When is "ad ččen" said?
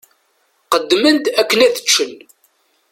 1.65-2.13